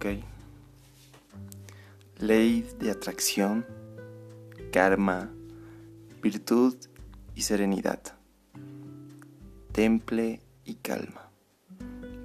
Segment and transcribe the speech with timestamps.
[0.00, 0.06] Ok.
[2.20, 3.66] Ley de atracción,
[4.72, 5.30] karma,
[6.22, 6.74] virtud
[7.34, 8.00] y serenidad.
[9.72, 11.28] Temple y calma.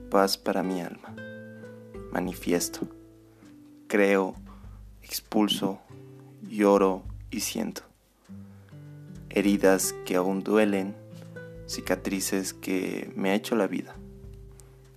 [0.09, 1.18] Paz para mi alma.
[2.14, 2.88] Manifiesto.
[3.88, 4.36] Creo,
[5.02, 5.82] expulso,
[6.48, 7.82] lloro y siento.
[9.30, 10.96] Heridas que aún duelen,
[11.68, 13.98] cicatrices que me ha hecho la vida.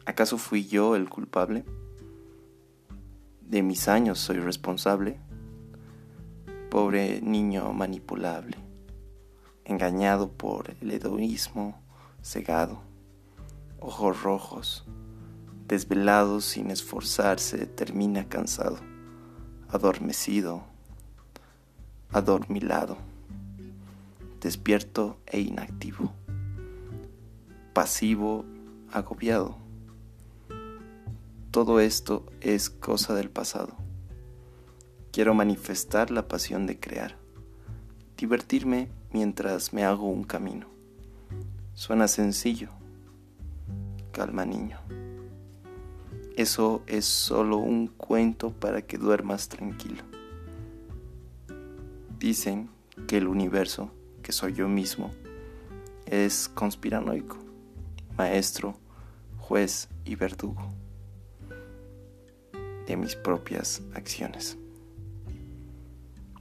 [0.04, 1.64] ¿Acaso fui yo el culpable?
[3.48, 5.18] De mis años soy responsable.
[6.70, 8.58] Pobre niño manipulable,
[9.64, 11.80] engañado por el egoísmo,
[12.22, 12.82] cegado,
[13.80, 14.84] ojos rojos,
[15.66, 18.80] desvelado sin esforzarse, termina cansado,
[19.70, 20.64] adormecido,
[22.12, 22.98] adormilado,
[24.42, 26.12] despierto e inactivo,
[27.72, 28.44] pasivo,
[28.92, 29.67] agobiado
[31.50, 33.74] todo esto es cosa del pasado.
[35.12, 37.16] Quiero manifestar la pasión de crear,
[38.18, 40.66] divertirme mientras me hago un camino.
[41.72, 42.68] Suena sencillo.
[44.12, 44.78] Calma niño.
[46.36, 50.04] Eso es solo un cuento para que duermas tranquilo.
[52.18, 52.68] Dicen
[53.06, 53.90] que el universo,
[54.22, 55.10] que soy yo mismo,
[56.04, 57.38] es conspiranoico,
[58.16, 58.76] maestro,
[59.38, 60.74] juez y verdugo
[62.88, 64.56] de mis propias acciones.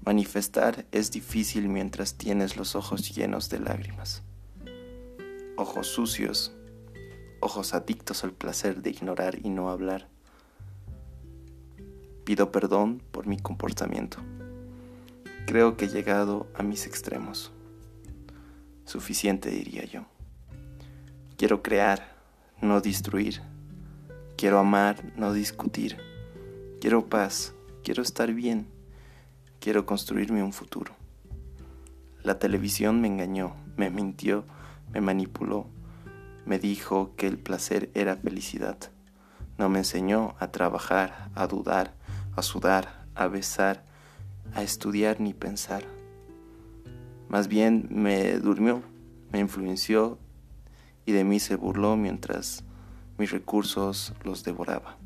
[0.06, 4.24] Manifestar es difícil mientras tienes los ojos llenos de lágrimas.
[5.58, 6.54] Ojos sucios,
[7.42, 10.08] ojos adictos al placer de ignorar y no hablar.
[12.24, 14.20] Pido perdón por mi comportamiento.
[15.46, 17.52] Creo que he llegado a mis extremos.
[18.86, 20.06] Suficiente diría yo.
[21.36, 22.16] Quiero crear,
[22.62, 23.42] no destruir.
[24.38, 25.98] Quiero amar, no discutir.
[26.80, 28.68] Quiero paz, quiero estar bien,
[29.60, 30.94] quiero construirme un futuro.
[32.22, 34.46] La televisión me engañó, me mintió,
[34.94, 35.66] me manipuló,
[36.46, 38.78] me dijo que el placer era felicidad.
[39.58, 41.96] No me enseñó a trabajar, a dudar,
[42.36, 43.84] a sudar, a besar,
[44.54, 45.84] a estudiar ni pensar.
[47.28, 48.84] Más bien me durmió,
[49.32, 50.20] me influenció
[51.08, 52.64] y de mí se burló mientras
[53.18, 54.98] mis recursos los devoraba.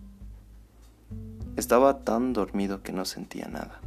[1.57, 3.81] Estaba tan dormido que no sentía nada.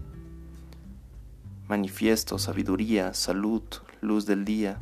[1.66, 3.62] Manifiesto, sabiduría, salud,
[4.02, 4.78] luz del día,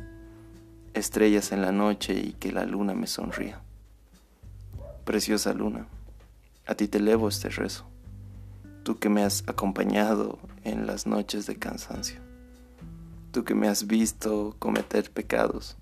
[0.93, 3.61] estrellas en la noche y que la luna me sonría.
[5.05, 5.87] Preciosa luna,
[6.67, 7.85] a ti te elevo este rezo,
[8.83, 12.19] tú que me has acompañado en las noches de cansancio,
[13.31, 15.77] tú que me has visto cometer pecados,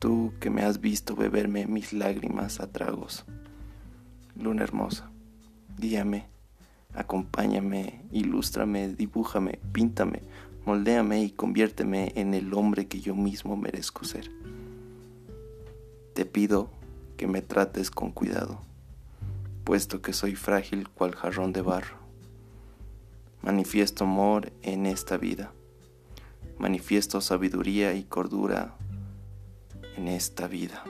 [0.00, 3.24] tú que me has visto beberme mis lágrimas a tragos.
[4.34, 5.10] Luna hermosa
[5.80, 6.26] guíame,
[6.94, 10.22] acompáñame, ilústrame, dibújame, píntame,
[10.66, 14.30] moldéame y conviérteme en el hombre que yo mismo merezco ser.
[16.14, 16.70] Te pido
[17.16, 18.60] que me trates con cuidado,
[19.64, 21.96] puesto que soy frágil cual jarrón de barro.
[23.42, 25.52] Manifiesto amor en esta vida,
[26.58, 28.76] manifiesto sabiduría y cordura
[29.96, 30.84] en esta vida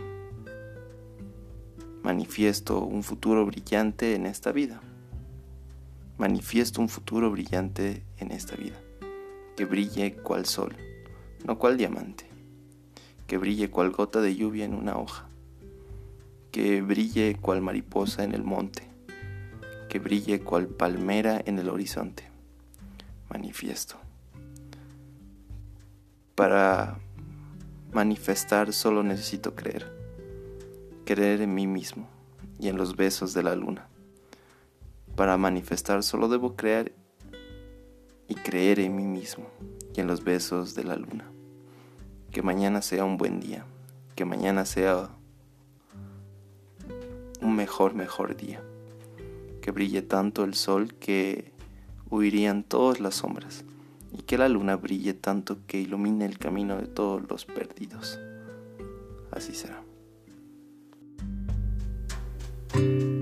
[2.11, 4.81] manifiesto un futuro brillante en esta vida.
[6.19, 8.75] Manifiesto un futuro brillante en esta vida.
[9.57, 10.75] Que brille cual sol,
[11.45, 12.27] no cual diamante.
[13.29, 15.29] Que brille cual gota de lluvia en una hoja.
[16.51, 18.83] Que brille cual mariposa en el monte.
[19.89, 22.25] Que brille cual palmera en el horizonte.
[23.29, 23.95] Manifiesto.
[26.35, 26.99] Para
[27.93, 30.00] manifestar solo necesito creer
[31.11, 32.07] creer en mí mismo
[32.61, 33.89] y en los besos de la luna.
[35.17, 36.95] Para manifestar solo debo creer
[38.29, 39.45] y creer en mí mismo
[39.93, 41.29] y en los besos de la luna.
[42.31, 43.65] Que mañana sea un buen día,
[44.15, 45.11] que mañana sea
[47.41, 48.63] un mejor, mejor día.
[49.63, 51.51] Que brille tanto el sol que
[52.09, 53.65] huirían todas las sombras
[54.17, 58.21] y que la luna brille tanto que ilumine el camino de todos los perdidos.
[59.33, 59.90] Así será.
[62.75, 63.20] you